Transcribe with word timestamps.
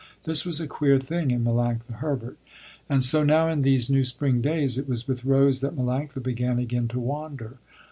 This 0.23 0.47
was 0.47 0.59
a 0.59 0.65
queer 0.65 0.97
thing 0.97 1.29
in 1.29 1.43
Melanctha 1.43 1.97
Herbert. 1.97 2.39
And 2.89 3.03
so 3.03 3.23
now 3.23 3.49
in 3.49 3.61
these 3.61 3.87
new 3.87 4.03
spring 4.03 4.41
days, 4.41 4.75
it 4.79 4.89
was 4.89 5.07
with 5.07 5.23
Rose 5.25 5.61
that 5.61 5.75
Melanctha 5.75 6.23
began 6.23 6.57
again 6.57 6.87
to 6.87 6.99
wander. 6.99 7.59